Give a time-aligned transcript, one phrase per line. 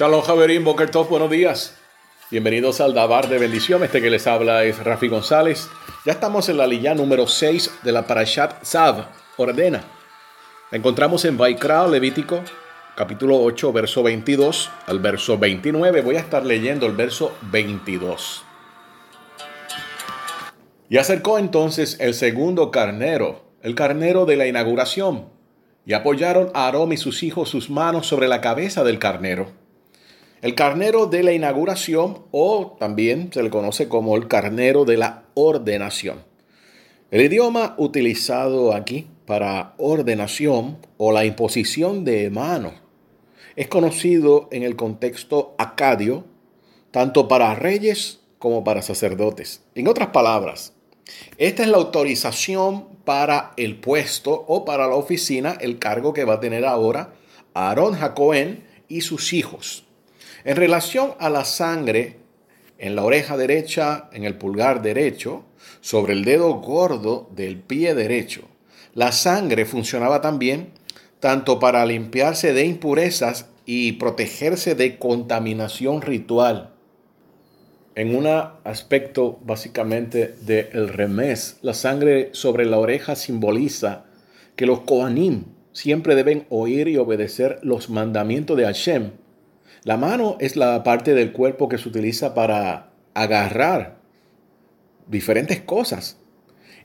[0.00, 1.76] Shalom Javerín, Boker Tov, buenos días.
[2.30, 3.84] Bienvenidos al Dabar de Bendición.
[3.84, 5.68] Este que les habla es Rafi González.
[6.06, 9.84] Ya estamos en la lilla número 6 de la Parashat Zav, ordena.
[10.72, 12.40] Encontramos en Vaikra, Levítico,
[12.96, 16.00] capítulo 8, verso 22 al verso 29.
[16.00, 18.42] Voy a estar leyendo el verso 22.
[20.88, 25.26] Y acercó entonces el segundo carnero, el carnero de la inauguración,
[25.84, 29.59] y apoyaron a Aarón y sus hijos sus manos sobre la cabeza del carnero
[30.42, 35.24] el carnero de la inauguración o también se le conoce como el carnero de la
[35.34, 36.24] ordenación.
[37.10, 42.72] El idioma utilizado aquí para ordenación o la imposición de mano
[43.56, 46.24] es conocido en el contexto acadio
[46.90, 49.62] tanto para reyes como para sacerdotes.
[49.74, 50.72] En otras palabras,
[51.36, 56.34] esta es la autorización para el puesto o para la oficina, el cargo que va
[56.34, 57.12] a tener ahora
[57.54, 59.84] Aarón Jacoén y sus hijos.
[60.44, 62.16] En relación a la sangre
[62.78, 65.44] en la oreja derecha, en el pulgar derecho,
[65.82, 68.48] sobre el dedo gordo del pie derecho,
[68.94, 70.70] la sangre funcionaba también
[71.20, 76.72] tanto para limpiarse de impurezas y protegerse de contaminación ritual.
[77.94, 84.06] En un aspecto básicamente del remés, la sangre sobre la oreja simboliza
[84.56, 89.10] que los Kohanim siempre deben oír y obedecer los mandamientos de Hashem
[89.84, 93.98] la mano es la parte del cuerpo que se utiliza para agarrar
[95.06, 96.18] diferentes cosas.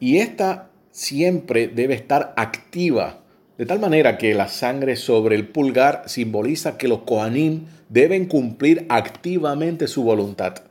[0.00, 3.20] Y esta siempre debe estar activa,
[3.58, 8.86] de tal manera que la sangre sobre el pulgar simboliza que los Kohanim deben cumplir
[8.88, 10.62] activamente su voluntad.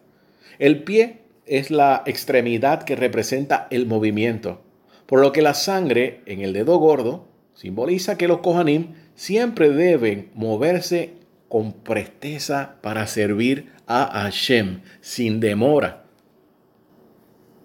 [0.60, 4.62] El pie es la extremidad que representa el movimiento,
[5.06, 10.30] por lo que la sangre en el dedo gordo simboliza que los Kohanim siempre deben
[10.34, 11.14] moverse
[11.50, 16.04] con presteza para servir a Hashem sin demora.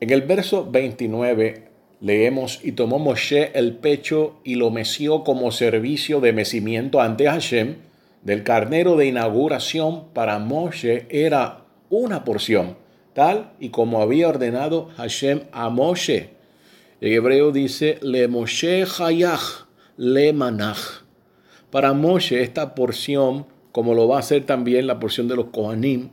[0.01, 1.69] En el verso 29
[2.01, 7.77] leemos, y tomó Moshe el pecho y lo meció como servicio de mecimiento ante Hashem.
[8.23, 12.77] Del carnero de inauguración para Moshe era una porción,
[13.15, 16.31] tal y como había ordenado Hashem a Moshe.
[17.01, 19.67] En hebreo dice, le Moshe Hayach,
[19.97, 21.03] le Manach.
[21.71, 26.11] Para Moshe esta porción como lo va a hacer también la porción de los Kohanim.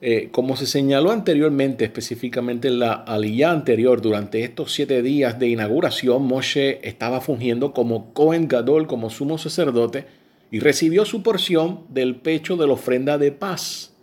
[0.00, 5.48] Eh, como se señaló anteriormente, específicamente en la aliyah anterior, durante estos siete días de
[5.48, 10.06] inauguración, Moshe estaba fungiendo como Kohen Gadol, como sumo sacerdote,
[10.50, 13.94] y recibió su porción del pecho de la ofrenda de paz.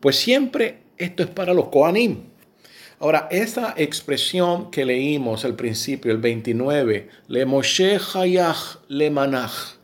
[0.00, 2.34] Pues siempre esto es para los Kohanim.
[3.00, 9.76] Ahora, esa expresión que leímos al principio, el 29, le Moshe Hayach le Manach,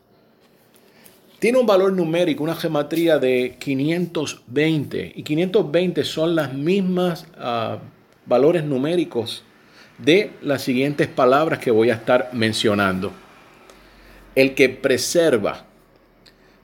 [1.41, 5.13] tiene un valor numérico, una geometría de 520.
[5.17, 7.79] Y 520 son las mismas ah,
[8.27, 9.43] valores numéricos
[9.97, 13.11] de las siguientes palabras que voy a estar mencionando.
[14.35, 15.65] El que preserva.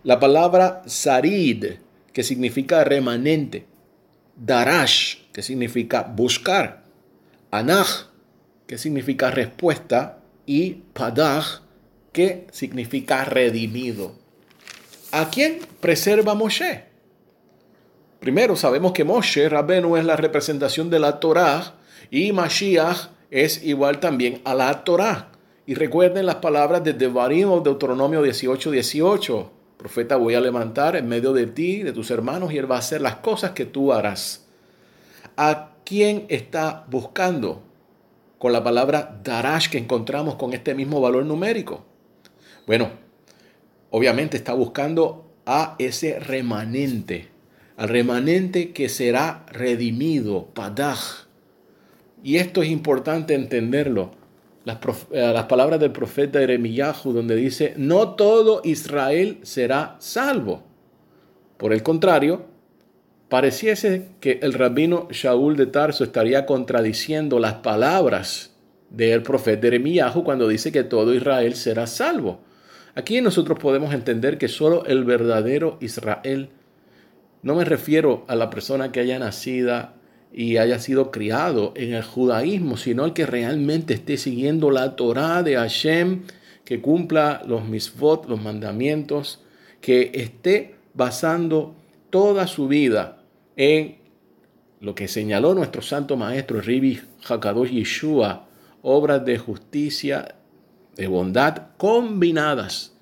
[0.05, 1.65] La palabra sarid,
[2.13, 3.65] que significa remanente.
[4.37, 6.85] Darash, que significa buscar.
[7.51, 8.09] Anach,
[8.67, 10.19] que significa respuesta.
[10.45, 11.63] Y padaj,
[12.13, 14.26] que significa redimido.
[15.17, 16.85] ¿A quién preserva Moshe?
[18.21, 21.77] Primero sabemos que Moshe Rabenu es la representación de la Torá
[22.11, 25.33] y Mashiach es igual también a la Torá.
[25.65, 29.53] Y recuerden las palabras de Devarim o Deuteronomio 18, 18.
[29.79, 32.81] Profeta, voy a levantar en medio de ti, de tus hermanos, y él va a
[32.81, 34.45] hacer las cosas que tú harás.
[35.39, 37.63] ¿A quién está buscando?
[38.37, 41.87] Con la palabra darash que encontramos con este mismo valor numérico.
[42.67, 43.06] Bueno,
[43.91, 47.29] obviamente está buscando a ese remanente,
[47.77, 51.27] al remanente que será redimido, padaj.
[52.23, 54.11] Y esto es importante entenderlo.
[54.65, 54.79] Las,
[55.13, 60.65] eh, las palabras del profeta Eremiyahu, donde dice, no todo Israel será salvo.
[61.57, 62.47] Por el contrario,
[63.29, 68.57] pareciese que el rabino Shaul de Tarso estaría contradiciendo las palabras
[68.91, 72.41] del profeta Eremiyahu cuando dice que todo Israel será salvo.
[72.97, 76.49] Aquí nosotros podemos entender que solo el verdadero Israel,
[77.43, 79.91] no me refiero a la persona que haya nacido
[80.33, 85.43] y haya sido criado en el judaísmo, sino el que realmente esté siguiendo la Torah
[85.43, 86.23] de Hashem,
[86.65, 89.43] que cumpla los misvot, los mandamientos,
[89.83, 91.75] que esté basando
[92.09, 93.19] toda su vida
[93.57, 93.99] en
[94.81, 98.49] lo que señaló nuestro santo maestro Ribi Hakadosh Yeshua,
[98.81, 100.35] obras de justicia
[100.97, 102.95] de bondad combinadas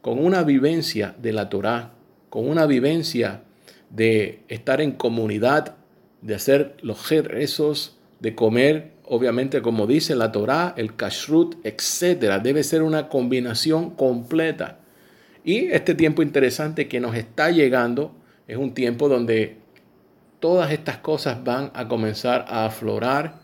[0.00, 1.92] con una vivencia de la Torá
[2.32, 3.42] con una vivencia
[3.90, 5.76] de estar en comunidad,
[6.22, 12.40] de hacer los rezos, de comer, obviamente como dice la Torá, el kashrut, etc.
[12.42, 14.78] Debe ser una combinación completa.
[15.44, 18.14] Y este tiempo interesante que nos está llegando
[18.48, 19.58] es un tiempo donde
[20.40, 23.40] todas estas cosas van a comenzar a aflorar.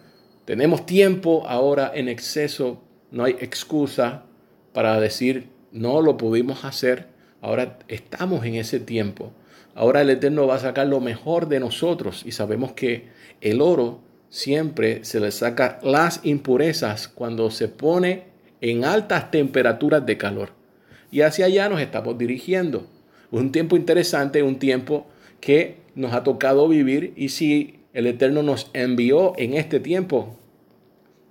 [0.47, 4.25] Tenemos tiempo ahora en exceso, no hay excusa
[4.73, 7.09] para decir no lo pudimos hacer.
[7.41, 9.33] Ahora estamos en ese tiempo.
[9.75, 13.09] Ahora el Eterno va a sacar lo mejor de nosotros y sabemos que
[13.41, 18.25] el oro siempre se le saca las impurezas cuando se pone
[18.61, 20.51] en altas temperaturas de calor.
[21.11, 22.87] Y hacia allá nos estamos dirigiendo.
[23.31, 25.07] Un tiempo interesante, un tiempo
[25.41, 30.37] que nos ha tocado vivir y si el Eterno nos envió en este tiempo,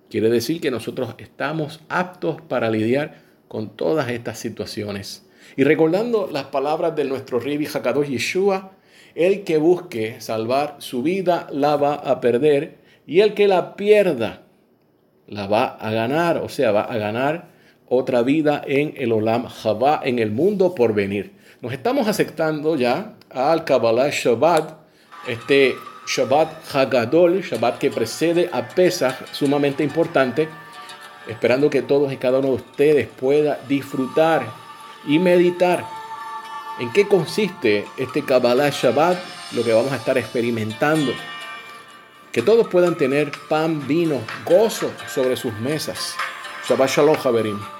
[0.09, 5.25] quiere decir que nosotros estamos aptos para lidiar con todas estas situaciones.
[5.55, 8.71] Y recordando las palabras de nuestro Ribi Hakadosh Yeshua,
[9.15, 12.77] el que busque salvar su vida la va a perder
[13.07, 14.43] y el que la pierda
[15.27, 17.49] la va a ganar, o sea, va a ganar
[17.87, 21.33] otra vida en el Olam Jabá, en el mundo por venir.
[21.61, 24.77] Nos estamos aceptando ya al Kabbalah Shabbat,
[25.27, 25.75] este
[26.07, 30.47] Shabbat Hagadol, Shabbat que precede a Pesach, sumamente importante,
[31.27, 34.47] esperando que todos y cada uno de ustedes pueda disfrutar
[35.05, 35.85] y meditar
[36.79, 39.17] en qué consiste este Kabbalah Shabbat,
[39.51, 41.11] lo que vamos a estar experimentando.
[42.31, 46.15] Que todos puedan tener pan, vino, gozo sobre sus mesas.
[46.67, 47.76] Shabbat Shalom, Javerim.